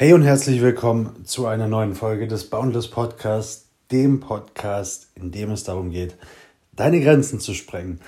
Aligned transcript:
Hey 0.00 0.12
und 0.12 0.22
herzlich 0.22 0.62
willkommen 0.62 1.24
zu 1.24 1.48
einer 1.48 1.66
neuen 1.66 1.96
Folge 1.96 2.28
des 2.28 2.48
Boundless 2.48 2.86
Podcasts, 2.86 3.66
dem 3.90 4.20
Podcast, 4.20 5.08
in 5.16 5.32
dem 5.32 5.50
es 5.50 5.64
darum 5.64 5.90
geht, 5.90 6.14
deine 6.76 7.00
Grenzen 7.00 7.40
zu 7.40 7.52
sprengen. 7.52 7.98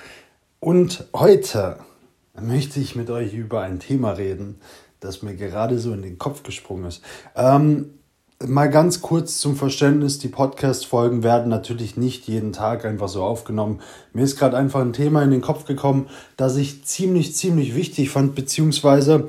Und 0.61 1.03
heute 1.13 1.79
möchte 2.39 2.79
ich 2.79 2.95
mit 2.95 3.09
euch 3.09 3.33
über 3.33 3.59
ein 3.59 3.81
Thema 3.81 4.11
reden, 4.11 4.61
das 5.01 5.21
mir 5.21 5.35
gerade 5.35 5.79
so 5.79 5.91
in 5.91 6.01
den 6.01 6.17
Kopf 6.17 6.43
gesprungen 6.43 6.85
ist. 6.85 7.03
Ähm, 7.35 7.89
mal 8.39 8.69
ganz 8.69 9.01
kurz 9.01 9.39
zum 9.39 9.57
Verständnis, 9.57 10.17
die 10.17 10.29
Podcast-Folgen 10.29 11.23
werden 11.23 11.49
natürlich 11.49 11.97
nicht 11.97 12.25
jeden 12.25 12.53
Tag 12.53 12.85
einfach 12.85 13.09
so 13.09 13.21
aufgenommen. 13.21 13.81
Mir 14.13 14.23
ist 14.23 14.39
gerade 14.39 14.55
einfach 14.55 14.79
ein 14.79 14.93
Thema 14.93 15.23
in 15.23 15.31
den 15.31 15.41
Kopf 15.41 15.65
gekommen, 15.65 16.07
das 16.37 16.55
ich 16.55 16.85
ziemlich, 16.85 17.35
ziemlich 17.35 17.75
wichtig 17.75 18.11
fand, 18.11 18.33
beziehungsweise 18.33 19.27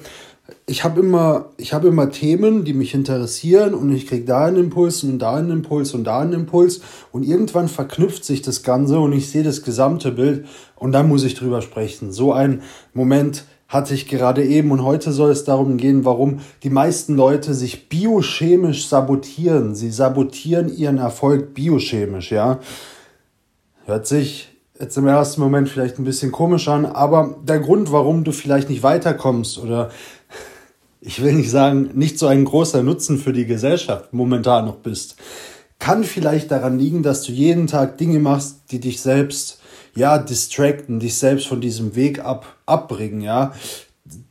ich 0.66 0.84
habe 0.84 1.00
immer, 1.00 1.50
habe 1.73 1.89
immer 1.89 2.11
Themen, 2.11 2.64
die 2.64 2.73
mich 2.73 2.95
interessieren 2.95 3.75
und 3.75 3.93
ich 3.93 4.07
kriege 4.07 4.25
da 4.25 4.46
einen 4.46 4.57
Impuls 4.57 5.03
und 5.04 5.18
da 5.18 5.35
einen 5.35 5.50
Impuls 5.50 5.95
und 5.95 6.04
da 6.04 6.21
einen 6.21 6.32
Impuls 6.32 6.81
und 7.13 7.25
irgendwann 7.25 7.68
verknüpft 7.68 8.25
sich 8.25 8.43
das 8.43 8.62
Ganze 8.62 8.99
und 8.99 9.12
ich 9.12 9.31
sehe 9.31 9.43
das 9.43 9.62
gesamte 9.62 10.12
Bild 10.12 10.46
und 10.76 10.93
dann 10.93 11.09
muss 11.09 11.25
ich 11.25 11.35
drüber 11.35 11.62
sprechen. 11.62 12.12
So 12.12 12.32
ein 12.32 12.62
Moment 12.95 13.45
hatte 13.68 13.95
ich 13.95 14.07
gerade 14.07 14.45
eben 14.45 14.71
und 14.71 14.85
heute 14.85 15.12
soll 15.12 15.31
es 15.31 15.45
darum 15.45 15.79
gehen, 15.79 16.04
warum 16.04 16.40
die 16.62 16.71
meisten 16.71 17.17
Leute 17.17 17.54
sich 17.54 17.89
biochemisch 17.89 18.87
sabotieren. 18.87 19.75
Sie 19.75 19.90
sabotieren 19.90 20.75
ihren 20.76 20.98
Erfolg 20.98 21.54
biochemisch, 21.54 22.32
ja. 22.32 22.61
Hört 23.87 24.07
sich 24.07 24.53
jetzt 24.79 24.98
im 24.98 25.07
ersten 25.07 25.40
Moment 25.40 25.68
vielleicht 25.68 25.98
ein 25.98 26.04
bisschen 26.04 26.32
komisch 26.32 26.68
an, 26.68 26.84
aber 26.84 27.37
der 27.45 27.61
Grund, 27.61 27.93
warum 27.93 28.25
du 28.25 28.32
vielleicht 28.32 28.68
nicht 28.68 28.82
weiterkommst 28.82 29.59
oder 29.59 29.90
ich 31.04 31.20
will 31.22 31.34
nicht 31.34 31.50
sagen, 31.50 31.90
nicht 31.94 32.19
so 32.19 32.28
ein 32.28 32.44
großer 32.44 32.83
Nutzen 32.83 33.19
für 33.19 33.33
die 33.33 33.44
Gesellschaft 33.44 34.12
momentan 34.12 34.66
noch 34.66 34.77
bist, 34.77 35.16
kann 35.80 36.05
vielleicht 36.05 36.53
daran 36.53 36.78
liegen, 36.78 37.03
dass 37.03 37.25
du 37.25 37.33
jeden 37.33 37.67
Tag 37.67 37.98
Dinge 37.98 38.20
machst, 38.20 38.70
die 38.70 38.78
dich 38.78 39.00
selbst, 39.00 39.61
ja, 39.97 40.17
distracten, 40.19 41.00
dich 41.00 41.19
selbst 41.19 41.48
von 41.48 41.61
diesem 41.61 41.97
Weg 41.97 42.25
ab, 42.25 42.47
abbringen, 42.67 43.20
ja, 43.20 43.53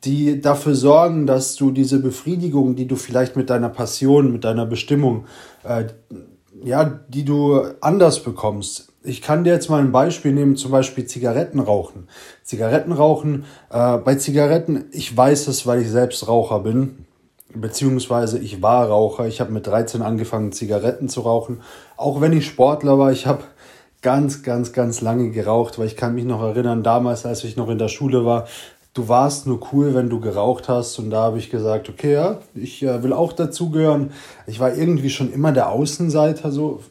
die 0.06 0.40
dafür 0.40 0.76
sorgen, 0.76 1.28
dass 1.28 1.56
du 1.56 1.72
diese 1.72 2.00
Befriedigung, 2.00 2.76
die 2.78 2.88
du 2.88 2.96
vielleicht 2.96 3.36
mit 3.36 3.50
deiner 3.50 3.70
Passion, 3.70 4.32
mit 4.32 4.46
deiner 4.46 4.66
Bestimmung, 4.66 5.26
äh, 5.64 5.86
ja, 6.64 7.00
die 7.08 7.26
du 7.26 7.62
anders 7.82 8.24
bekommst, 8.24 8.92
ich 9.04 9.22
kann 9.22 9.44
dir 9.44 9.54
jetzt 9.54 9.70
mal 9.70 9.82
ein 9.82 9.92
Beispiel 9.92 10.32
nehmen, 10.32 10.56
zum 10.56 10.72
Beispiel 10.72 11.06
Zigaretten 11.06 11.60
rauchen. 11.60 12.08
Zigaretten 12.44 12.92
rauchen, 12.92 13.46
äh, 13.72 13.98
bei 13.98 14.16
Zigaretten, 14.16 14.86
ich 14.92 15.16
weiß 15.16 15.48
es, 15.48 15.66
weil 15.66 15.82
ich 15.82 15.90
selbst 15.90 16.28
Raucher 16.28 16.60
bin, 16.60 17.06
beziehungsweise 17.54 18.38
ich 18.38 18.62
war 18.62 18.88
Raucher. 18.88 19.28
Ich 19.28 19.42
habe 19.42 19.52
mit 19.52 19.66
13 19.66 20.02
angefangen, 20.04 20.52
Zigaretten 20.52 21.10
zu 21.10 21.22
rauchen. 21.22 21.62
Auch 21.98 22.22
wenn 22.22 22.34
ich 22.34 22.46
Sportler 22.46 23.00
war, 23.00 23.12
ich 23.12 23.26
habe 23.26 23.44
ganz, 24.02 24.44
ganz, 24.44 24.72
ganz 24.72 25.02
lange 25.02 25.32
geraucht, 25.32 25.80
weil 25.80 25.88
ich 25.88 25.98
kann 25.98 26.16
mich 26.16 26.26
noch 26.26 26.42
erinnern, 26.42 26.84
damals, 26.84 27.26
als 27.26 27.44
ich 27.44 27.58
noch 27.58 27.70
in 27.70 27.78
der 27.78 27.88
Schule 27.88 28.26
war, 28.26 28.48
du 28.94 29.08
warst 29.08 29.48
nur 29.48 29.60
cool, 29.72 29.94
wenn 29.94 30.10
du 30.10 30.20
geraucht 30.20 30.70
hast. 30.70 31.00
Und 31.00 31.10
da 31.10 31.24
habe 31.24 31.38
ich 31.38 31.50
gesagt, 31.50 31.90
okay, 31.90 32.14
ja, 32.14 32.40
ich 32.54 32.84
äh, 32.84 33.04
will 33.04 33.14
auch 33.14 33.34
dazugehören. 33.34 34.12
Ich 34.48 34.60
war 34.60 34.76
irgendwie 34.76 35.10
schon 35.10 35.32
immer 35.32 35.52
der 35.52 35.70
Außenseiter, 35.70 36.52
so 36.52 36.82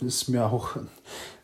ist 0.00 0.28
mir 0.28 0.46
auch 0.46 0.76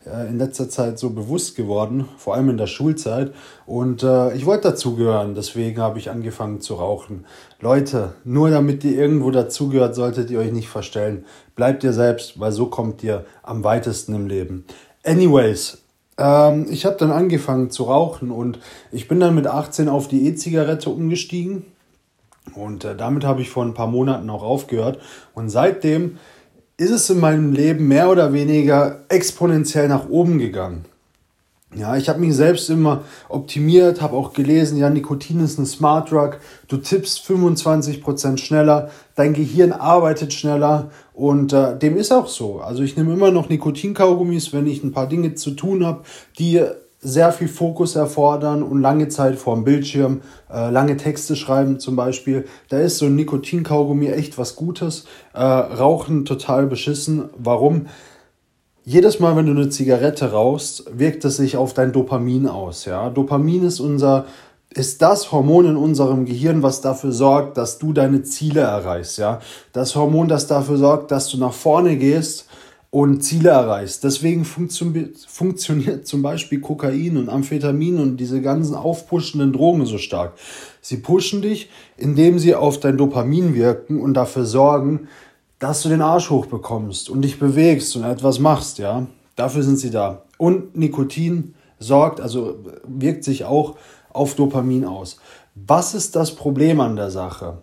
äh, 0.05 0.29
in 0.29 0.37
letzter 0.37 0.69
Zeit 0.69 0.99
so 0.99 1.11
bewusst 1.11 1.55
geworden, 1.55 2.05
vor 2.17 2.35
allem 2.35 2.49
in 2.49 2.57
der 2.57 2.67
Schulzeit. 2.67 3.33
Und 3.65 4.03
äh, 4.03 4.33
ich 4.35 4.45
wollte 4.45 4.69
dazugehören, 4.69 5.35
deswegen 5.35 5.79
habe 5.79 5.99
ich 5.99 6.09
angefangen 6.09 6.61
zu 6.61 6.75
rauchen. 6.75 7.25
Leute, 7.59 8.13
nur 8.23 8.49
damit 8.49 8.83
ihr 8.83 8.97
irgendwo 8.97 9.31
dazugehört, 9.31 9.95
solltet 9.95 10.29
ihr 10.29 10.39
euch 10.39 10.51
nicht 10.51 10.69
verstellen. 10.69 11.25
Bleibt 11.55 11.83
ihr 11.83 11.93
selbst, 11.93 12.39
weil 12.39 12.51
so 12.51 12.67
kommt 12.67 13.03
ihr 13.03 13.25
am 13.43 13.63
weitesten 13.63 14.15
im 14.15 14.27
Leben. 14.27 14.65
Anyways, 15.03 15.81
ähm, 16.17 16.67
ich 16.69 16.85
habe 16.85 16.97
dann 16.97 17.11
angefangen 17.11 17.69
zu 17.69 17.83
rauchen 17.83 18.31
und 18.31 18.59
ich 18.91 19.07
bin 19.07 19.19
dann 19.19 19.35
mit 19.35 19.47
18 19.47 19.89
auf 19.89 20.07
die 20.07 20.27
E-Zigarette 20.27 20.89
umgestiegen. 20.89 21.65
Und 22.55 22.85
äh, 22.85 22.95
damit 22.95 23.23
habe 23.23 23.41
ich 23.41 23.49
vor 23.49 23.63
ein 23.63 23.73
paar 23.73 23.87
Monaten 23.87 24.29
auch 24.29 24.43
aufgehört. 24.43 24.99
Und 25.33 25.49
seitdem 25.49 26.17
ist 26.77 26.91
es 26.91 27.09
in 27.09 27.19
meinem 27.19 27.53
Leben 27.53 27.87
mehr 27.87 28.09
oder 28.09 28.33
weniger 28.33 29.03
exponentiell 29.09 29.87
nach 29.87 30.09
oben 30.09 30.39
gegangen. 30.39 30.85
Ja, 31.73 31.95
ich 31.95 32.09
habe 32.09 32.19
mich 32.19 32.35
selbst 32.35 32.69
immer 32.69 33.03
optimiert, 33.29 34.01
habe 34.01 34.17
auch 34.17 34.33
gelesen, 34.33 34.77
ja, 34.77 34.89
Nikotin 34.89 35.39
ist 35.39 35.57
ein 35.57 35.65
Smart 35.65 36.11
Drug, 36.11 36.31
du 36.67 36.75
tippst 36.75 37.25
25% 37.25 38.37
schneller, 38.39 38.89
dein 39.15 39.33
Gehirn 39.33 39.71
arbeitet 39.71 40.33
schneller 40.33 40.89
und 41.13 41.53
äh, 41.53 41.79
dem 41.79 41.95
ist 41.95 42.11
auch 42.11 42.27
so. 42.27 42.59
Also 42.59 42.83
ich 42.83 42.97
nehme 42.97 43.13
immer 43.13 43.31
noch 43.31 43.47
Nikotinkaugummis, 43.47 44.51
wenn 44.51 44.67
ich 44.67 44.83
ein 44.83 44.91
paar 44.91 45.07
Dinge 45.07 45.35
zu 45.35 45.51
tun 45.51 45.85
habe, 45.85 46.01
die 46.37 46.61
sehr 46.99 47.31
viel 47.31 47.47
Fokus 47.47 47.95
erfordern 47.95 48.63
und 48.63 48.81
lange 48.81 49.07
Zeit 49.07 49.37
vorm 49.37 49.63
Bildschirm, 49.63 50.21
äh, 50.51 50.69
lange 50.69 50.97
Texte 50.97 51.37
schreiben 51.37 51.79
zum 51.79 51.95
Beispiel. 51.95 52.45
Da 52.67 52.79
ist 52.79 52.97
so 52.97 53.05
ein 53.05 53.15
Nikotinkaugummi 53.15 54.07
echt 54.07 54.37
was 54.37 54.57
Gutes. 54.57 55.05
Äh, 55.33 55.41
Rauchen 55.41 56.25
total 56.25 56.67
beschissen. 56.67 57.29
Warum? 57.37 57.87
Jedes 58.83 59.19
Mal, 59.19 59.35
wenn 59.35 59.45
du 59.45 59.51
eine 59.51 59.69
Zigarette 59.69 60.31
rauchst, 60.31 60.85
wirkt 60.97 61.23
es 61.25 61.37
sich 61.37 61.55
auf 61.55 61.73
dein 61.75 61.91
Dopamin 61.91 62.47
aus. 62.47 62.85
Ja? 62.85 63.09
Dopamin 63.11 63.63
ist 63.63 63.79
unser 63.79 64.25
ist 64.73 65.01
das 65.01 65.33
Hormon 65.33 65.65
in 65.65 65.75
unserem 65.75 66.25
Gehirn, 66.25 66.63
was 66.63 66.79
dafür 66.79 67.11
sorgt, 67.11 67.57
dass 67.57 67.77
du 67.77 67.91
deine 67.91 68.23
Ziele 68.23 68.61
erreichst, 68.61 69.17
ja? 69.17 69.41
Das 69.73 69.97
Hormon, 69.97 70.29
das 70.29 70.47
dafür 70.47 70.77
sorgt, 70.77 71.11
dass 71.11 71.27
du 71.27 71.37
nach 71.37 71.51
vorne 71.51 71.97
gehst 71.97 72.47
und 72.89 73.21
Ziele 73.21 73.49
erreichst. 73.49 74.05
Deswegen 74.05 74.45
funktioniert 74.45 76.07
zum 76.07 76.21
Beispiel 76.21 76.61
Kokain 76.61 77.17
und 77.17 77.27
Amphetamin 77.27 77.99
und 77.99 78.15
diese 78.15 78.41
ganzen 78.41 78.75
aufpushenden 78.75 79.51
Drogen 79.51 79.85
so 79.85 79.97
stark. 79.97 80.35
Sie 80.79 80.97
pushen 80.97 81.41
dich, 81.41 81.69
indem 81.97 82.39
sie 82.39 82.55
auf 82.55 82.79
dein 82.79 82.97
Dopamin 82.97 83.53
wirken 83.53 83.99
und 83.99 84.13
dafür 84.13 84.45
sorgen, 84.45 85.09
dass 85.61 85.83
du 85.83 85.89
den 85.89 86.01
Arsch 86.01 86.31
hochbekommst 86.31 87.09
und 87.09 87.21
dich 87.21 87.37
bewegst 87.37 87.95
und 87.95 88.03
etwas 88.03 88.39
machst, 88.39 88.79
ja. 88.79 89.05
Dafür 89.35 89.61
sind 89.61 89.77
sie 89.77 89.91
da. 89.91 90.23
Und 90.37 90.75
Nikotin 90.75 91.53
sorgt, 91.77 92.19
also 92.19 92.57
wirkt 92.83 93.23
sich 93.23 93.45
auch 93.45 93.75
auf 94.11 94.35
Dopamin 94.35 94.85
aus. 94.85 95.17
Was 95.53 95.93
ist 95.93 96.15
das 96.15 96.35
Problem 96.35 96.81
an 96.81 96.95
der 96.95 97.11
Sache? 97.11 97.59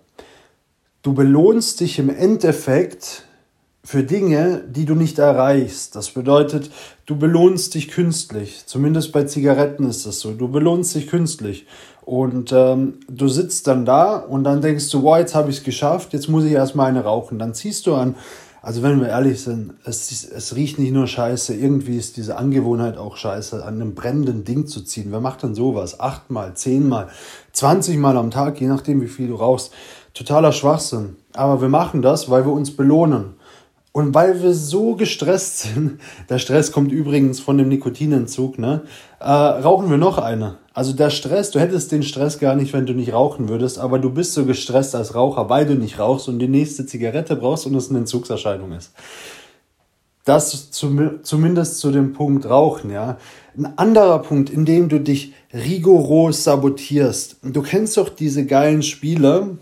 Du 1.02 1.12
belohnst 1.12 1.80
dich 1.80 1.98
im 1.98 2.08
Endeffekt 2.08 3.24
für 3.88 4.02
Dinge, 4.02 4.64
die 4.68 4.84
du 4.84 4.94
nicht 4.94 5.18
erreichst. 5.18 5.96
Das 5.96 6.10
bedeutet, 6.10 6.70
du 7.06 7.16
belohnst 7.16 7.72
dich 7.72 7.88
künstlich. 7.88 8.64
Zumindest 8.66 9.12
bei 9.12 9.24
Zigaretten 9.24 9.88
ist 9.88 10.04
das 10.04 10.20
so. 10.20 10.32
Du 10.34 10.48
belohnst 10.48 10.94
dich 10.94 11.06
künstlich. 11.06 11.66
Und 12.02 12.52
ähm, 12.52 12.98
du 13.08 13.28
sitzt 13.28 13.66
dann 13.66 13.86
da 13.86 14.16
und 14.16 14.44
dann 14.44 14.60
denkst 14.60 14.90
du, 14.90 15.04
wow, 15.04 15.16
jetzt 15.16 15.34
habe 15.34 15.48
ich 15.48 15.56
es 15.56 15.64
geschafft, 15.64 16.12
jetzt 16.12 16.28
muss 16.28 16.44
ich 16.44 16.52
erstmal 16.52 16.90
eine 16.90 17.02
rauchen. 17.02 17.38
Dann 17.38 17.54
ziehst 17.54 17.86
du 17.86 17.94
an. 17.94 18.14
Also 18.60 18.82
wenn 18.82 19.00
wir 19.00 19.08
ehrlich 19.08 19.40
sind, 19.40 19.72
es, 19.84 20.22
es 20.22 20.54
riecht 20.54 20.78
nicht 20.78 20.92
nur 20.92 21.06
scheiße, 21.06 21.54
irgendwie 21.54 21.96
ist 21.96 22.18
diese 22.18 22.36
Angewohnheit 22.36 22.98
auch 22.98 23.16
scheiße, 23.16 23.64
an 23.64 23.76
einem 23.76 23.94
brennenden 23.94 24.44
Ding 24.44 24.66
zu 24.66 24.82
ziehen. 24.82 25.06
Wer 25.12 25.20
macht 25.20 25.44
dann 25.44 25.54
sowas? 25.54 25.98
Achtmal, 25.98 26.52
zehnmal, 26.52 27.08
zwanzigmal 27.52 28.18
am 28.18 28.30
Tag, 28.30 28.60
je 28.60 28.66
nachdem 28.66 29.00
wie 29.00 29.06
viel 29.06 29.28
du 29.28 29.36
rauchst. 29.36 29.72
Totaler 30.12 30.52
Schwachsinn. 30.52 31.16
Aber 31.32 31.62
wir 31.62 31.70
machen 31.70 32.02
das, 32.02 32.28
weil 32.28 32.44
wir 32.44 32.52
uns 32.52 32.76
belohnen. 32.76 33.37
Und 33.92 34.14
weil 34.14 34.42
wir 34.42 34.54
so 34.54 34.94
gestresst 34.94 35.58
sind, 35.74 36.00
der 36.28 36.38
Stress 36.38 36.72
kommt 36.72 36.92
übrigens 36.92 37.40
von 37.40 37.58
dem 37.58 37.68
Nikotinentzug, 37.68 38.58
ne, 38.58 38.82
äh, 39.20 39.30
rauchen 39.30 39.90
wir 39.90 39.96
noch 39.96 40.18
eine. 40.18 40.58
Also 40.72 40.92
der 40.92 41.10
Stress, 41.10 41.50
du 41.50 41.58
hättest 41.58 41.90
den 41.90 42.04
Stress 42.04 42.38
gar 42.38 42.54
nicht, 42.54 42.72
wenn 42.72 42.86
du 42.86 42.92
nicht 42.92 43.12
rauchen 43.12 43.48
würdest, 43.48 43.78
aber 43.78 43.98
du 43.98 44.10
bist 44.10 44.34
so 44.34 44.44
gestresst 44.44 44.94
als 44.94 45.14
Raucher, 45.14 45.48
weil 45.48 45.66
du 45.66 45.74
nicht 45.74 45.98
rauchst 45.98 46.28
und 46.28 46.38
die 46.38 46.46
nächste 46.46 46.86
Zigarette 46.86 47.34
brauchst 47.34 47.66
und 47.66 47.74
es 47.74 47.90
eine 47.90 47.98
Entzugserscheinung 47.98 48.70
ist. 48.72 48.92
Das 50.24 50.70
zum, 50.70 51.24
zumindest 51.24 51.78
zu 51.78 51.90
dem 51.90 52.12
Punkt 52.12 52.48
Rauchen, 52.48 52.90
ja. 52.90 53.16
Ein 53.56 53.78
anderer 53.78 54.20
Punkt, 54.20 54.50
in 54.50 54.66
dem 54.66 54.88
du 54.88 55.00
dich 55.00 55.32
rigoros 55.52 56.44
sabotierst. 56.44 57.38
Du 57.42 57.62
kennst 57.62 57.96
doch 57.96 58.10
diese 58.10 58.44
geilen 58.44 58.82
Spiele 58.82 59.56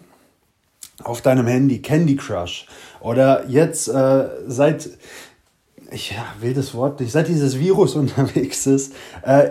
auf 1.04 1.20
deinem 1.20 1.46
Handy, 1.46 1.80
Candy 1.82 2.16
Crush 2.16 2.66
oder 3.00 3.46
jetzt 3.48 3.88
äh, 3.88 4.28
seit, 4.46 4.88
ich 5.90 6.12
ja, 6.12 6.24
will 6.40 6.54
das 6.54 6.74
Wort 6.74 7.00
nicht, 7.00 7.12
seit 7.12 7.28
dieses 7.28 7.58
Virus 7.58 7.94
unterwegs 7.96 8.66
ist, 8.66 8.94
äh, 9.22 9.50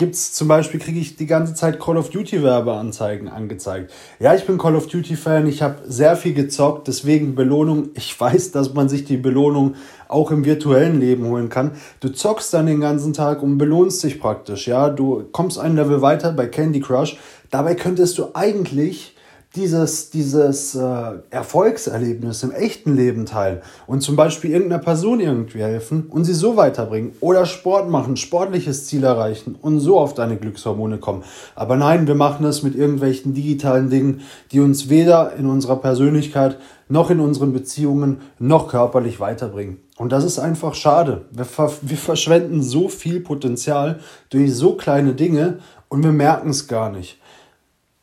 es 0.00 0.32
zum 0.32 0.48
Beispiel, 0.48 0.80
kriege 0.80 0.98
ich 0.98 1.16
die 1.16 1.26
ganze 1.26 1.54
Zeit 1.54 1.78
Call 1.78 1.96
of 1.96 2.10
Duty 2.10 2.42
Werbeanzeigen 2.42 3.28
angezeigt. 3.28 3.92
Ja, 4.18 4.34
ich 4.34 4.44
bin 4.44 4.58
Call 4.58 4.74
of 4.76 4.88
Duty 4.88 5.16
Fan, 5.16 5.46
ich 5.46 5.62
habe 5.62 5.82
sehr 5.86 6.16
viel 6.16 6.34
gezockt, 6.34 6.88
deswegen 6.88 7.34
Belohnung. 7.34 7.90
Ich 7.94 8.18
weiß, 8.18 8.50
dass 8.50 8.74
man 8.74 8.88
sich 8.88 9.04
die 9.04 9.16
Belohnung 9.16 9.74
auch 10.08 10.30
im 10.30 10.44
virtuellen 10.44 11.00
Leben 11.00 11.26
holen 11.26 11.48
kann. 11.48 11.72
Du 12.00 12.08
zockst 12.08 12.52
dann 12.54 12.66
den 12.66 12.80
ganzen 12.80 13.12
Tag 13.12 13.42
und 13.42 13.58
belohnst 13.58 14.02
dich 14.02 14.20
praktisch. 14.20 14.66
Ja, 14.66 14.90
du 14.90 15.24
kommst 15.32 15.58
ein 15.58 15.76
Level 15.76 16.02
weiter 16.02 16.32
bei 16.32 16.46
Candy 16.46 16.80
Crush. 16.80 17.16
Dabei 17.50 17.74
könntest 17.74 18.18
du 18.18 18.28
eigentlich 18.34 19.13
dieses, 19.54 20.10
dieses 20.10 20.74
äh, 20.74 21.12
Erfolgserlebnis 21.30 22.42
im 22.42 22.50
echten 22.50 22.96
Leben 22.96 23.24
teilen 23.24 23.60
und 23.86 24.00
zum 24.00 24.16
Beispiel 24.16 24.50
irgendeiner 24.50 24.82
Person 24.82 25.20
irgendwie 25.20 25.62
helfen 25.62 26.06
und 26.08 26.24
sie 26.24 26.34
so 26.34 26.56
weiterbringen 26.56 27.12
oder 27.20 27.46
Sport 27.46 27.88
machen, 27.88 28.16
sportliches 28.16 28.86
Ziel 28.86 29.04
erreichen 29.04 29.56
und 29.60 29.78
so 29.78 29.98
auf 29.98 30.14
deine 30.14 30.36
Glückshormone 30.36 30.98
kommen. 30.98 31.22
Aber 31.54 31.76
nein, 31.76 32.06
wir 32.06 32.16
machen 32.16 32.42
das 32.42 32.62
mit 32.62 32.74
irgendwelchen 32.74 33.32
digitalen 33.34 33.90
Dingen, 33.90 34.22
die 34.50 34.60
uns 34.60 34.88
weder 34.88 35.34
in 35.36 35.46
unserer 35.46 35.76
Persönlichkeit 35.76 36.58
noch 36.88 37.10
in 37.10 37.20
unseren 37.20 37.52
Beziehungen 37.52 38.20
noch 38.38 38.68
körperlich 38.68 39.20
weiterbringen. 39.20 39.78
Und 39.96 40.10
das 40.10 40.24
ist 40.24 40.38
einfach 40.38 40.74
schade. 40.74 41.26
Wir, 41.30 41.44
ver 41.44 41.70
wir 41.82 41.96
verschwenden 41.96 42.62
so 42.62 42.88
viel 42.88 43.20
Potenzial 43.20 44.00
durch 44.30 44.54
so 44.54 44.74
kleine 44.74 45.14
Dinge 45.14 45.58
und 45.88 46.02
wir 46.02 46.12
merken 46.12 46.50
es 46.50 46.66
gar 46.66 46.90
nicht. 46.90 47.18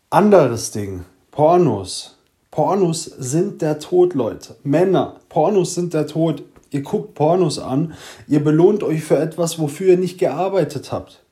Anderes 0.09 0.71
Ding, 0.71 1.05
Pornos. 1.31 2.17
Pornos 2.51 3.05
sind 3.05 3.61
der 3.61 3.79
Tod, 3.79 4.13
Leute. 4.13 4.57
Männer, 4.63 5.15
Pornos 5.29 5.75
sind 5.75 5.93
der 5.93 6.05
Tod. 6.05 6.43
Ihr 6.71 6.83
guckt 6.83 7.15
Pornos 7.15 7.57
an, 7.57 7.93
ihr 8.27 8.43
belohnt 8.43 8.83
euch 8.83 9.03
für 9.03 9.17
etwas, 9.17 9.57
wofür 9.57 9.91
ihr 9.91 9.97
nicht 9.97 10.19
gearbeitet 10.19 10.91
habt. 10.91 11.23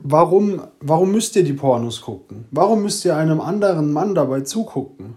Warum, 0.00 0.62
warum 0.80 1.12
müsst 1.12 1.34
ihr 1.36 1.44
die 1.44 1.52
Pornos 1.52 2.02
gucken? 2.02 2.46
Warum 2.50 2.82
müsst 2.82 3.04
ihr 3.04 3.16
einem 3.16 3.40
anderen 3.40 3.92
Mann 3.92 4.14
dabei 4.14 4.42
zugucken? 4.42 5.14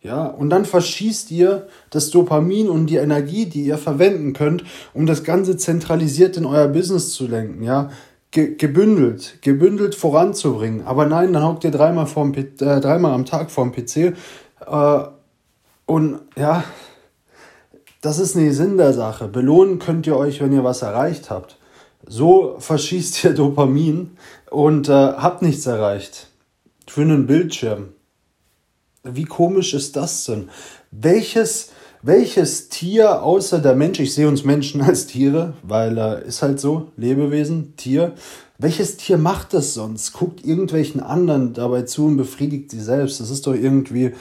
Ja, 0.00 0.26
und 0.26 0.50
dann 0.50 0.64
verschießt 0.64 1.32
ihr 1.32 1.66
das 1.90 2.10
Dopamin 2.10 2.68
und 2.68 2.86
die 2.86 2.96
Energie, 2.96 3.46
die 3.46 3.64
ihr 3.64 3.78
verwenden 3.78 4.34
könnt, 4.34 4.62
um 4.94 5.06
das 5.06 5.24
Ganze 5.24 5.56
zentralisiert 5.56 6.36
in 6.36 6.46
euer 6.46 6.68
Business 6.68 7.12
zu 7.12 7.26
lenken. 7.26 7.64
Ja, 7.64 7.90
ge 8.36 8.54
gebündelt, 8.54 9.38
gebündelt 9.40 9.94
voranzubringen. 9.94 10.86
Aber 10.86 11.06
nein, 11.06 11.32
dann 11.32 11.42
hockt 11.42 11.64
ihr 11.64 11.70
dreimal, 11.70 12.06
vorm, 12.06 12.34
äh, 12.34 12.44
dreimal 12.52 13.12
am 13.12 13.24
Tag 13.24 13.50
vorm 13.50 13.72
PC. 13.72 13.96
Äh, 13.96 14.98
und 15.86 16.20
ja, 16.36 16.62
das 18.02 18.18
ist 18.18 18.36
nicht 18.36 18.54
Sinn 18.54 18.76
der 18.76 18.92
Sache. 18.92 19.26
Belohnen 19.26 19.78
könnt 19.78 20.06
ihr 20.06 20.18
euch, 20.18 20.42
wenn 20.42 20.52
ihr 20.52 20.64
was 20.64 20.82
erreicht 20.82 21.30
habt. 21.30 21.56
So 22.06 22.56
verschießt 22.58 23.24
ihr 23.24 23.34
Dopamin 23.34 24.18
und 24.50 24.90
äh, 24.90 24.92
habt 24.92 25.40
nichts 25.40 25.64
erreicht. 25.64 26.28
Für 26.86 27.00
einen 27.00 27.26
Bildschirm. 27.26 27.94
Wie 29.02 29.24
komisch 29.24 29.72
ist 29.72 29.96
das 29.96 30.24
denn? 30.24 30.50
Welches 30.90 31.70
welches 32.06 32.68
Tier 32.68 33.22
außer 33.22 33.58
der 33.58 33.74
Mensch, 33.74 33.98
ich 33.98 34.14
sehe 34.14 34.28
uns 34.28 34.44
Menschen 34.44 34.80
als 34.82 35.06
Tiere, 35.06 35.54
weil 35.62 35.98
er 35.98 36.22
äh, 36.22 36.28
ist 36.28 36.42
halt 36.42 36.60
so, 36.60 36.92
Lebewesen, 36.96 37.74
Tier, 37.76 38.14
welches 38.58 38.96
Tier 38.96 39.18
macht 39.18 39.52
das 39.52 39.74
sonst? 39.74 40.12
Guckt 40.12 40.44
irgendwelchen 40.44 41.02
anderen 41.02 41.52
dabei 41.52 41.82
zu 41.82 42.06
und 42.06 42.16
befriedigt 42.16 42.70
sie 42.70 42.80
selbst. 42.80 43.20
Das 43.20 43.28
ist 43.28 43.46
doch 43.46 43.54
irgendwie 43.54 44.14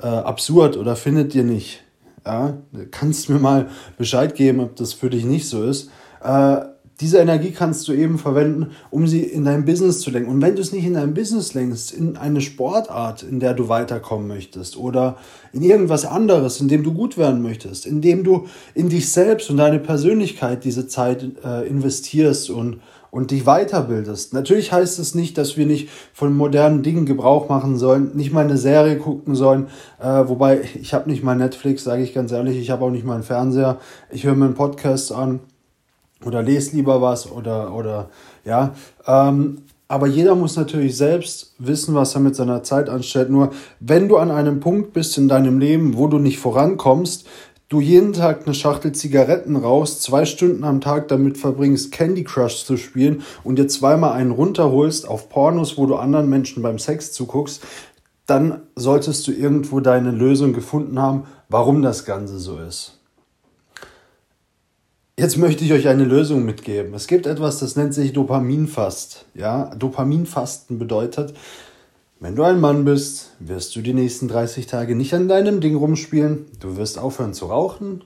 äh, 0.00 0.06
absurd 0.06 0.76
oder 0.76 0.94
findet 0.94 1.34
ihr 1.34 1.42
nicht? 1.42 1.82
Ja, 2.24 2.58
kannst 2.90 3.30
mir 3.30 3.38
mal 3.38 3.68
Bescheid 3.96 4.34
geben, 4.34 4.60
ob 4.60 4.76
das 4.76 4.92
für 4.92 5.10
dich 5.10 5.24
nicht 5.24 5.48
so 5.48 5.64
ist. 5.64 5.90
Äh, 6.22 6.58
diese 7.00 7.18
Energie 7.18 7.52
kannst 7.52 7.88
du 7.88 7.92
eben 7.92 8.18
verwenden, 8.18 8.72
um 8.90 9.06
sie 9.06 9.22
in 9.22 9.44
dein 9.44 9.64
Business 9.64 10.00
zu 10.00 10.10
lenken. 10.10 10.30
Und 10.30 10.42
wenn 10.42 10.54
du 10.54 10.60
es 10.60 10.72
nicht 10.72 10.84
in 10.84 10.94
dein 10.94 11.14
Business 11.14 11.54
lenkst, 11.54 11.92
in 11.92 12.16
eine 12.16 12.40
Sportart, 12.40 13.22
in 13.22 13.40
der 13.40 13.54
du 13.54 13.68
weiterkommen 13.68 14.28
möchtest 14.28 14.76
oder 14.76 15.16
in 15.52 15.62
irgendwas 15.62 16.04
anderes, 16.04 16.60
in 16.60 16.68
dem 16.68 16.82
du 16.82 16.92
gut 16.92 17.16
werden 17.16 17.42
möchtest, 17.42 17.86
in 17.86 18.02
dem 18.02 18.22
du 18.22 18.46
in 18.74 18.90
dich 18.90 19.10
selbst 19.10 19.50
und 19.50 19.56
deine 19.56 19.78
Persönlichkeit 19.78 20.64
diese 20.64 20.86
Zeit 20.88 21.26
äh, 21.42 21.66
investierst 21.66 22.50
und, 22.50 22.80
und 23.10 23.30
dich 23.30 23.44
weiterbildest. 23.44 24.34
Natürlich 24.34 24.70
heißt 24.70 24.98
es 24.98 25.14
nicht, 25.14 25.38
dass 25.38 25.56
wir 25.56 25.66
nicht 25.66 25.88
von 26.12 26.36
modernen 26.36 26.82
Dingen 26.82 27.06
Gebrauch 27.06 27.48
machen 27.48 27.78
sollen, 27.78 28.10
nicht 28.14 28.32
mal 28.32 28.44
eine 28.44 28.58
Serie 28.58 28.98
gucken 28.98 29.34
sollen, 29.34 29.68
äh, 30.00 30.04
wobei 30.04 30.60
ich 30.80 30.92
habe 30.92 31.10
nicht 31.10 31.24
mal 31.24 31.34
Netflix, 31.34 31.84
sage 31.84 32.02
ich 32.02 32.12
ganz 32.12 32.30
ehrlich, 32.30 32.58
ich 32.58 32.70
habe 32.70 32.84
auch 32.84 32.90
nicht 32.90 33.06
mal 33.06 33.14
einen 33.14 33.22
Fernseher, 33.22 33.78
ich 34.10 34.24
höre 34.24 34.34
mir 34.34 34.44
einen 34.44 34.54
Podcast 34.54 35.12
an 35.12 35.40
oder 36.24 36.42
lest 36.42 36.72
lieber 36.72 37.00
was 37.00 37.30
oder, 37.30 37.74
oder 37.74 38.08
ja. 38.44 38.74
Ähm, 39.06 39.58
aber 39.88 40.06
jeder 40.06 40.36
muss 40.36 40.54
natürlich 40.56 40.96
selbst 40.96 41.54
wissen, 41.58 41.96
was 41.96 42.14
er 42.14 42.20
mit 42.20 42.36
seiner 42.36 42.62
Zeit 42.62 42.88
anstellt. 42.88 43.28
Nur 43.28 43.50
wenn 43.80 44.08
du 44.08 44.18
an 44.18 44.30
einem 44.30 44.60
Punkt 44.60 44.92
bist 44.92 45.18
in 45.18 45.28
deinem 45.28 45.58
Leben, 45.58 45.96
wo 45.96 46.06
du 46.06 46.18
nicht 46.20 46.38
vorankommst, 46.38 47.26
du 47.68 47.80
jeden 47.80 48.12
Tag 48.12 48.46
eine 48.46 48.54
Schachtel 48.54 48.92
Zigaretten 48.92 49.56
raus, 49.56 50.00
zwei 50.00 50.26
Stunden 50.26 50.62
am 50.62 50.80
Tag 50.80 51.08
damit 51.08 51.38
verbringst, 51.38 51.90
Candy 51.90 52.22
Crush 52.22 52.64
zu 52.64 52.76
spielen 52.76 53.22
und 53.42 53.58
dir 53.58 53.66
zweimal 53.66 54.12
einen 54.12 54.30
runterholst 54.30 55.08
auf 55.08 55.28
Pornos, 55.28 55.76
wo 55.76 55.86
du 55.86 55.96
anderen 55.96 56.28
Menschen 56.28 56.62
beim 56.62 56.78
Sex 56.78 57.12
zuguckst, 57.12 57.62
dann 58.26 58.62
solltest 58.76 59.26
du 59.26 59.32
irgendwo 59.32 59.80
deine 59.80 60.12
Lösung 60.12 60.52
gefunden 60.52 61.00
haben, 61.00 61.24
warum 61.48 61.82
das 61.82 62.04
Ganze 62.04 62.38
so 62.38 62.58
ist. 62.58 62.99
Jetzt 65.20 65.36
möchte 65.36 65.66
ich 65.66 65.74
euch 65.74 65.86
eine 65.86 66.04
Lösung 66.04 66.46
mitgeben. 66.46 66.94
Es 66.94 67.06
gibt 67.06 67.26
etwas, 67.26 67.58
das 67.58 67.76
nennt 67.76 67.92
sich 67.92 68.14
Dopaminfast. 68.14 69.26
Ja, 69.34 69.66
Dopaminfasten 69.74 70.78
bedeutet, 70.78 71.34
wenn 72.20 72.34
du 72.34 72.42
ein 72.42 72.58
Mann 72.58 72.86
bist, 72.86 73.32
wirst 73.38 73.76
du 73.76 73.82
die 73.82 73.92
nächsten 73.92 74.28
30 74.28 74.66
Tage 74.66 74.96
nicht 74.96 75.12
an 75.12 75.28
deinem 75.28 75.60
Ding 75.60 75.76
rumspielen. 75.76 76.46
Du 76.58 76.78
wirst 76.78 76.98
aufhören 76.98 77.34
zu 77.34 77.44
rauchen, 77.44 78.02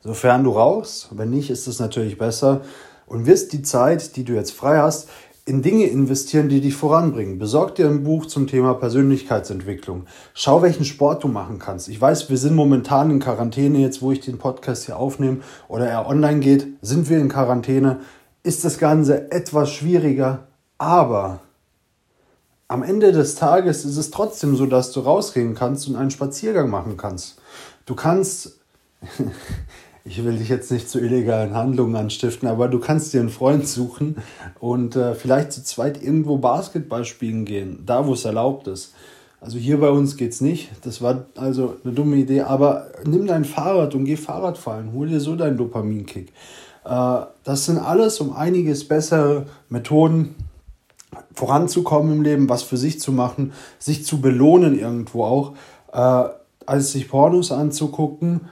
sofern 0.00 0.44
du 0.44 0.52
rauchst. 0.52 1.10
Wenn 1.10 1.28
nicht, 1.28 1.50
ist 1.50 1.66
es 1.66 1.78
natürlich 1.78 2.16
besser. 2.16 2.62
Und 3.06 3.26
wirst 3.26 3.52
die 3.52 3.60
Zeit, 3.60 4.16
die 4.16 4.24
du 4.24 4.32
jetzt 4.32 4.52
frei 4.52 4.78
hast, 4.78 5.10
in 5.48 5.62
Dinge 5.62 5.86
investieren, 5.86 6.48
die 6.48 6.60
dich 6.60 6.74
voranbringen. 6.74 7.38
Besorg 7.38 7.76
dir 7.76 7.86
ein 7.86 8.02
Buch 8.02 8.26
zum 8.26 8.48
Thema 8.48 8.74
Persönlichkeitsentwicklung. 8.74 10.06
Schau, 10.34 10.60
welchen 10.60 10.84
Sport 10.84 11.22
du 11.22 11.28
machen 11.28 11.60
kannst. 11.60 11.88
Ich 11.88 12.00
weiß, 12.00 12.28
wir 12.28 12.36
sind 12.36 12.56
momentan 12.56 13.12
in 13.12 13.20
Quarantäne, 13.20 13.78
jetzt 13.78 14.02
wo 14.02 14.10
ich 14.10 14.20
den 14.20 14.38
Podcast 14.38 14.86
hier 14.86 14.98
aufnehme 14.98 15.38
oder 15.68 15.86
er 15.86 16.08
online 16.08 16.40
geht, 16.40 16.66
sind 16.82 17.08
wir 17.08 17.18
in 17.18 17.28
Quarantäne. 17.28 18.00
Ist 18.42 18.64
das 18.64 18.78
Ganze 18.78 19.30
etwas 19.30 19.70
schwieriger, 19.70 20.48
aber 20.78 21.40
am 22.66 22.82
Ende 22.82 23.12
des 23.12 23.36
Tages 23.36 23.84
ist 23.84 23.96
es 23.96 24.10
trotzdem 24.10 24.56
so, 24.56 24.66
dass 24.66 24.90
du 24.90 24.98
rausgehen 24.98 25.54
kannst 25.54 25.86
und 25.86 25.94
einen 25.94 26.10
Spaziergang 26.10 26.68
machen 26.68 26.96
kannst. 26.96 27.40
Du 27.86 27.94
kannst 27.94 28.58
ich 30.06 30.24
will 30.24 30.38
dich 30.38 30.48
jetzt 30.48 30.70
nicht 30.70 30.88
zu 30.88 31.00
illegalen 31.00 31.54
Handlungen 31.54 31.96
anstiften, 31.96 32.48
aber 32.48 32.68
du 32.68 32.78
kannst 32.78 33.12
dir 33.12 33.20
einen 33.20 33.28
Freund 33.28 33.66
suchen 33.66 34.16
und 34.60 34.94
äh, 34.94 35.14
vielleicht 35.14 35.52
zu 35.52 35.64
zweit 35.64 36.02
irgendwo 36.02 36.38
Basketball 36.38 37.04
spielen 37.04 37.44
gehen, 37.44 37.82
da 37.84 38.06
wo 38.06 38.12
es 38.12 38.24
erlaubt 38.24 38.68
ist. 38.68 38.94
Also 39.40 39.58
hier 39.58 39.80
bei 39.80 39.90
uns 39.90 40.16
geht's 40.16 40.40
nicht. 40.40 40.70
Das 40.82 41.02
war 41.02 41.26
also 41.36 41.76
eine 41.84 41.92
dumme 41.92 42.16
Idee. 42.16 42.42
Aber 42.42 42.86
nimm 43.04 43.26
dein 43.26 43.44
Fahrrad 43.44 43.94
und 43.94 44.04
geh 44.04 44.16
Fahrrad 44.16 44.58
fahren. 44.58 44.92
Hol 44.94 45.08
dir 45.08 45.20
so 45.20 45.36
deinen 45.36 45.56
Dopaminkick. 45.56 46.32
Äh, 46.84 47.18
das 47.44 47.66
sind 47.66 47.78
alles 47.78 48.20
um 48.20 48.32
einiges 48.32 48.86
bessere 48.86 49.46
Methoden, 49.68 50.36
voranzukommen 51.34 52.12
im 52.12 52.22
Leben, 52.22 52.48
was 52.48 52.62
für 52.62 52.76
sich 52.76 53.00
zu 53.00 53.10
machen, 53.10 53.52
sich 53.78 54.04
zu 54.04 54.20
belohnen 54.20 54.78
irgendwo 54.78 55.24
auch, 55.24 55.52
äh, 55.92 56.30
als 56.64 56.92
sich 56.92 57.08
Pornos 57.08 57.52
anzugucken 57.52 58.48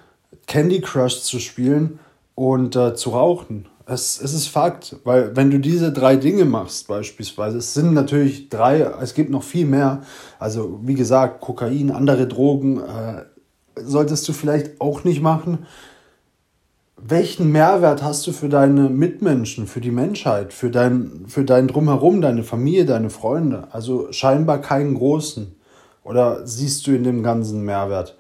Candy 0.47 0.81
Crush 0.81 1.23
zu 1.23 1.39
spielen 1.39 1.99
und 2.35 2.77
äh, 2.77 2.95
zu 2.95 3.11
rauchen. 3.11 3.67
Es, 3.87 4.21
es 4.21 4.33
ist 4.33 4.49
Fakt, 4.49 4.97
weil 5.05 5.37
wenn 5.37 5.51
du 5.51 5.59
diese 5.59 5.93
drei 5.93 6.17
Dinge 6.17 6.47
machst, 6.47 6.89
beispielsweise, 6.89 7.59
es 7.59 7.75
sind 7.75 7.93
natürlich 7.93 8.49
drei, 8.49 8.81
es 9.03 9.13
gibt 9.13 9.31
noch 9.31 9.43
viel 9.43 9.67
mehr. 9.67 10.03
Also 10.39 10.81
wie 10.83 10.95
gesagt, 10.95 11.41
Kokain, 11.41 11.91
andere 11.91 12.27
Drogen, 12.27 12.81
äh, 12.81 13.25
solltest 13.77 14.27
du 14.29 14.33
vielleicht 14.33 14.81
auch 14.81 15.05
nicht 15.05 15.21
machen. 15.21 15.67
Welchen 16.97 17.53
Mehrwert 17.53 18.03
hast 18.03 18.27
du 18.27 18.33
für 18.33 18.49
deine 18.49 18.89
Mitmenschen, 18.89 19.67
für 19.67 19.81
die 19.81 19.91
Menschheit, 19.91 20.55
für 20.55 20.71
dein, 20.71 21.25
für 21.27 21.45
dein 21.45 21.69
Drumherum, 21.69 22.23
deine 22.23 22.45
Familie, 22.45 22.87
deine 22.87 23.11
Freunde? 23.11 23.69
Also 23.73 24.11
scheinbar 24.13 24.61
keinen 24.61 24.95
großen. 24.95 25.55
Oder 26.05 26.47
siehst 26.47 26.87
du 26.87 26.93
in 26.93 27.05
dem 27.05 27.23
Ganzen 27.23 27.65
Mehrwert? 27.65 28.17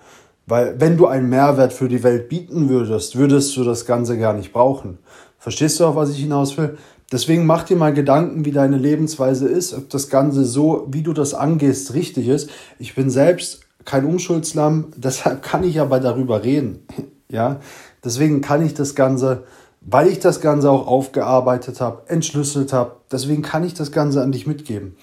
Weil 0.46 0.78
wenn 0.78 0.96
du 0.96 1.06
einen 1.06 1.28
Mehrwert 1.28 1.72
für 1.72 1.88
die 1.88 2.02
Welt 2.02 2.28
bieten 2.28 2.68
würdest, 2.68 3.16
würdest 3.16 3.56
du 3.56 3.64
das 3.64 3.86
Ganze 3.86 4.18
gar 4.18 4.34
nicht 4.34 4.52
brauchen. 4.52 4.98
Verstehst 5.38 5.80
du, 5.80 5.86
auf 5.86 5.96
was 5.96 6.10
ich 6.10 6.18
hinaus 6.18 6.56
will? 6.58 6.76
Deswegen 7.12 7.46
mach 7.46 7.64
dir 7.64 7.76
mal 7.76 7.92
Gedanken, 7.92 8.44
wie 8.44 8.50
deine 8.50 8.76
Lebensweise 8.76 9.46
ist, 9.48 9.74
ob 9.74 9.90
das 9.90 10.08
Ganze 10.08 10.44
so, 10.44 10.86
wie 10.90 11.02
du 11.02 11.12
das 11.12 11.34
angehst, 11.34 11.94
richtig 11.94 12.28
ist. 12.28 12.50
Ich 12.78 12.94
bin 12.94 13.10
selbst 13.10 13.60
kein 13.84 14.04
Umschuldslamm, 14.04 14.92
deshalb 14.96 15.42
kann 15.42 15.64
ich 15.64 15.80
aber 15.80 16.00
darüber 16.00 16.42
reden. 16.42 16.86
Ja, 17.30 17.58
deswegen 18.04 18.42
kann 18.42 18.64
ich 18.64 18.74
das 18.74 18.94
Ganze, 18.94 19.44
weil 19.80 20.08
ich 20.08 20.20
das 20.20 20.40
Ganze 20.42 20.70
auch 20.70 20.86
aufgearbeitet 20.86 21.80
habe, 21.80 22.02
entschlüsselt 22.06 22.72
habe, 22.72 22.96
deswegen 23.10 23.42
kann 23.42 23.64
ich 23.64 23.74
das 23.74 23.90
Ganze 23.90 24.22
an 24.22 24.30
dich 24.30 24.46
mitgeben. 24.46 24.94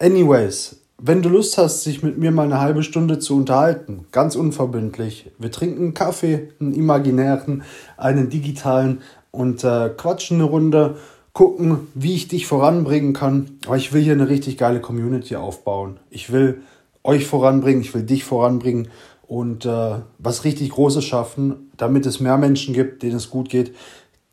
Anyways, 0.00 0.83
wenn 1.06 1.20
du 1.20 1.28
Lust 1.28 1.58
hast, 1.58 1.82
sich 1.82 2.02
mit 2.02 2.16
mir 2.16 2.30
mal 2.30 2.44
eine 2.44 2.62
halbe 2.62 2.82
Stunde 2.82 3.18
zu 3.18 3.36
unterhalten, 3.36 4.06
ganz 4.10 4.36
unverbindlich, 4.36 5.30
wir 5.38 5.50
trinken 5.50 5.82
einen 5.82 5.94
Kaffee, 5.94 6.48
einen 6.58 6.72
imaginären, 6.72 7.62
einen 7.98 8.30
digitalen 8.30 9.02
und 9.30 9.64
äh, 9.64 9.90
quatschen 9.94 10.38
eine 10.38 10.44
Runde, 10.44 10.96
gucken, 11.34 11.88
wie 11.92 12.14
ich 12.14 12.28
dich 12.28 12.46
voranbringen 12.46 13.12
kann. 13.12 13.58
Aber 13.66 13.76
ich 13.76 13.92
will 13.92 14.00
hier 14.00 14.14
eine 14.14 14.30
richtig 14.30 14.56
geile 14.56 14.80
Community 14.80 15.36
aufbauen. 15.36 15.98
Ich 16.08 16.32
will 16.32 16.62
euch 17.02 17.26
voranbringen, 17.26 17.82
ich 17.82 17.92
will 17.92 18.04
dich 18.04 18.24
voranbringen 18.24 18.88
und 19.26 19.66
äh, 19.66 19.96
was 20.18 20.44
richtig 20.44 20.70
Großes 20.70 21.04
schaffen, 21.04 21.70
damit 21.76 22.06
es 22.06 22.18
mehr 22.18 22.38
Menschen 22.38 22.72
gibt, 22.72 23.02
denen 23.02 23.16
es 23.16 23.28
gut 23.28 23.50
geht, 23.50 23.74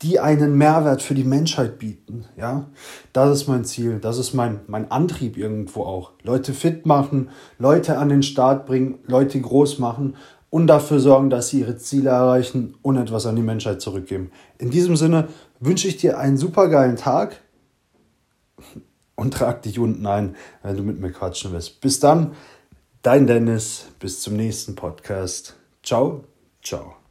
die 0.02 0.18
einen 0.18 0.56
Mehrwert 0.56 1.02
für 1.02 1.14
die 1.14 1.24
Menschheit 1.24 1.78
bieten. 1.78 2.24
Ja, 2.36 2.66
das 3.12 3.30
ist 3.40 3.48
mein 3.48 3.64
Ziel, 3.64 3.98
das 4.00 4.18
ist 4.18 4.34
mein, 4.34 4.60
mein 4.66 4.90
Antrieb 4.90 5.36
irgendwo 5.36 5.84
auch. 5.84 6.12
Leute 6.22 6.52
fit 6.52 6.86
machen, 6.86 7.30
Leute 7.58 7.98
an 7.98 8.08
den 8.08 8.22
Start 8.22 8.66
bringen, 8.66 8.98
Leute 9.06 9.40
groß 9.40 9.78
machen 9.78 10.16
und 10.50 10.66
dafür 10.66 11.00
sorgen, 11.00 11.30
dass 11.30 11.48
sie 11.48 11.60
ihre 11.60 11.76
Ziele 11.78 12.10
erreichen 12.10 12.74
und 12.82 12.96
etwas 12.96 13.26
an 13.26 13.36
die 13.36 13.42
Menschheit 13.42 13.80
zurückgeben. 13.80 14.30
In 14.58 14.70
diesem 14.70 14.96
Sinne 14.96 15.28
wünsche 15.60 15.88
ich 15.88 15.96
dir 15.96 16.18
einen 16.18 16.36
super 16.36 16.68
geilen 16.68 16.96
Tag 16.96 17.40
und 19.14 19.34
trag 19.34 19.62
dich 19.62 19.78
unten 19.78 20.06
ein, 20.06 20.36
wenn 20.62 20.76
du 20.76 20.82
mit 20.82 21.00
mir 21.00 21.12
quatschen 21.12 21.52
willst. 21.52 21.80
Bis 21.80 22.00
dann, 22.00 22.32
dein 23.02 23.26
Dennis, 23.26 23.86
bis 24.00 24.20
zum 24.20 24.36
nächsten 24.36 24.74
Podcast. 24.74 25.56
Ciao, 25.82 26.24
ciao. 26.62 27.01